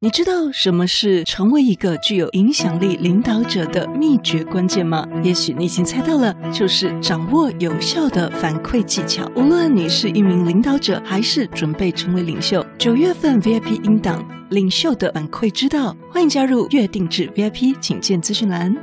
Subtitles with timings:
[0.00, 5.08] 你知道什么是成为一个具有影响力领导者的秘诀关键吗？
[5.24, 9.26] 也许你已经猜到了，就是掌握有效的反馈技巧。
[9.34, 18.76] 无论你是一名领导者，还是准备成为领袖，九月份 VIP 音档《领袖的反馈之道》，欢迎加入月定制 VIP，请见资讯栏。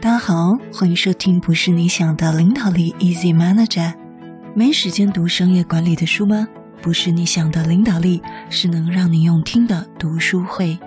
[0.00, 3.94] 大家好，欢迎收听《不是你想的领导力》，Easy Manager。
[4.56, 6.48] 没时间读商业管理的书吗？
[6.80, 10.78] 不是你想的领导力，是能让你用听的读书会。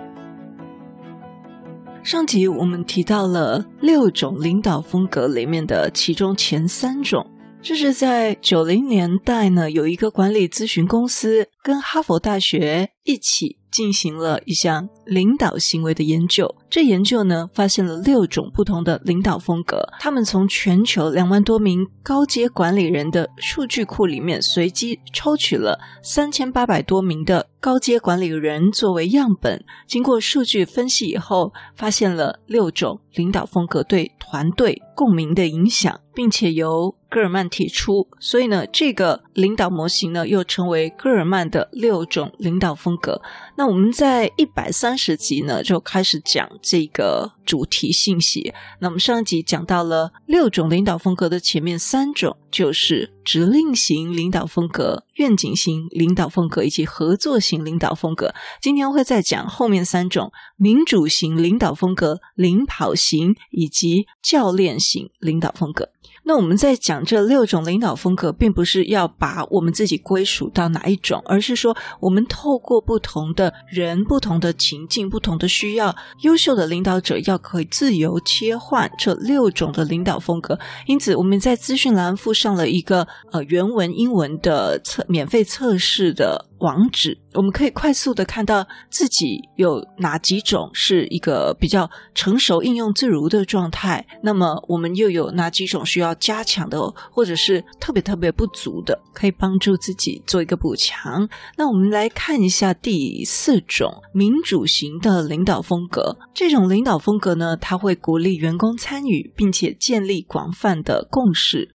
[2.02, 7.26] 上集我们提到了六种领导风格里面的其中前三种，
[7.60, 13.58] 这是在九零年代呢，有一个管理咨询公司跟哈佛大学一起。
[13.72, 19.86] 进行了一项领导行为的研究，这研究呢，发现了六种不同的领导风格。
[20.00, 38.08] 他们从全球两万多名高阶管理人的数据库里面随机抽取了三千八百多名的高阶管理人作为样本，经过数据分析以后，发现了六种领导风格对团队共鸣的影响，并且由戈尔曼提出。
[38.18, 43.20] 所以呢，这个领导模型呢，又称为戈尔曼的六种领导风格。
[43.56, 48.54] 那我们在一百三十集呢，就开始讲这个主题信息。
[48.80, 58.34] 那我们上一集讲到了六种领导风格的前面三种，就是指令型领导风格、愿景型领导风格以及合作型领导风格。
[58.60, 65.90] 今天会再讲后面三种：民主型领导风格、领跑型以及教练型领导风格。
[66.24, 80.58] 那我们在讲这六种领导风格，并不是要把我们自己归属到哪一种，而是说我们透过不同的人、不同的情境、不同的需要，优秀的领导者要可以自由切换这六种的领导风格。
[80.86, 96.78] 因此，我们在资讯栏附上了一个呃原文英文的测免费测试的网址，我们可以快速的看到自己有哪几种是一个比较成熟、应用自如的状态，那么我们又有哪几种需要加强的，
[97.10, 101.28] 或者是特别特别不足的，可以帮助自己做一个补强。
[101.58, 106.16] 那我们来看一下第四种民主型的领导风格。
[106.32, 111.74] 这种领导风格呢，它会鼓励员工参与，并且建立广泛的共识。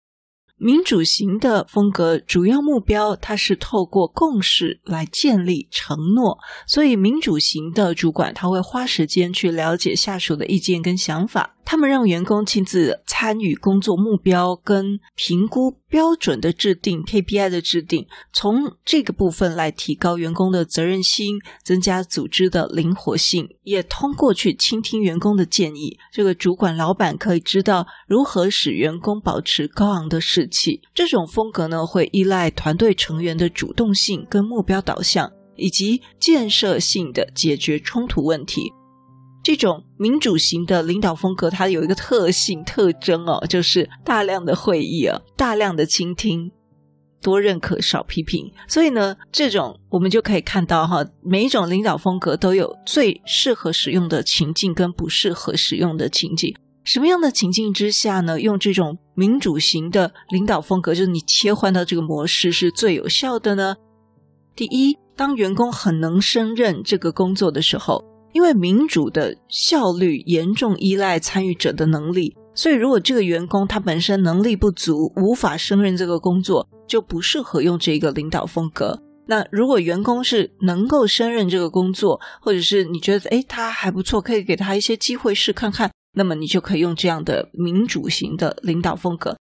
[0.64, 11.58] 民主型的风格主要目标，它是透过共识来建立承诺，所以民主型的主管他会花时间去了解下属的意见跟想法。
[11.74, 23.50] 他们让员工亲自参与工作目标跟评估标准的制定，KPI 的制定，从这个部分来提高员工的责任心，增加组织的灵活性。
[23.64, 30.80] 也通过去倾听员工的建议，这个主管老板可以知道如何使员工保持高昂的士气。
[30.94, 38.72] 这种风格呢，会依赖团队成员的主动性跟目标导向，以及建设性的解决冲突问题。
[39.44, 46.50] 这种民主型的领导风格，它有一个特性特征哦，就是大量的会议啊，大量的倾听，
[47.22, 48.54] 多认可少批评。
[48.70, 56.56] 所以呢，这种我们就可以看到哈，每一种领导风格都有最适合使用的情境跟不适合使用的情境。
[56.86, 63.76] 什么样的情境之下呢，用这种民主型的领导风格，就是你切换到这个模式是最有效的呢？
[64.56, 68.13] 第一，当员工很能胜任这个工作的时候。
[68.34, 79.00] 因为民主的效率严重依赖参与者的能力，所以如果这个员工他本身能力不足，无法胜任这个工作，就不适合用这个领导风格。
[79.26, 89.38] 那如果员工是能够胜任这个工作，或者是你觉得诶他还不错，可以给他一些机会试看看，那么你就可以用这样的民主型的领导风格。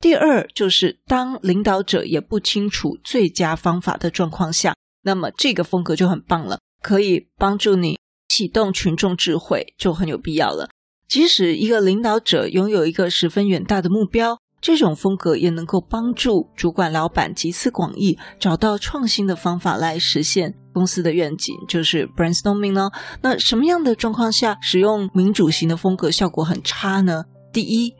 [0.00, 6.58] 第二，就是当领导者也不清楚最佳方法的状况下，那么这个风格就很棒了。
[6.82, 10.68] 可以帮助你启动群众智慧，就很有必要了。
[11.08, 22.90] 即使一个领导者拥有一个十分远大的目标，这种风格也能够帮助主管老板集思广益，找到创新的方法来实现公司的愿景，就是 brainstorming 呢。
[23.22, 27.24] 那什么样的状况下使用民主型的风格效果很差呢？
[27.52, 27.94] 第一，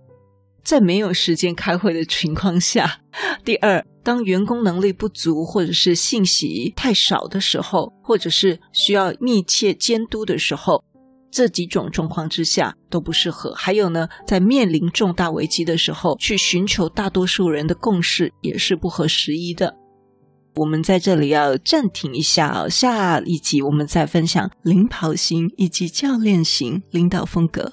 [0.69, 2.85] 在没有时间开会的情况下；
[3.43, 10.85] 第二，当员工能力不足，或者是信息太少的时候，或者是需要密切监督的时候，
[11.31, 13.55] 这几种状况之下都不适合。
[13.55, 19.75] 还有呢，在面临重大危机的时候，去寻求大多数人的共识也是不合时宜的。
[20.57, 27.73] 我们在这里要暂停一下，下一集我们再分享领跑型以及教练型领导风格。